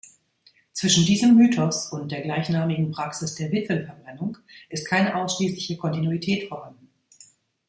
[0.73, 4.35] Zwischen diesem Mythos und der gleichnamigen Praxis der Witwenverbrennung
[4.67, 6.89] ist keine ausschließliche Kontinuität vorhanden.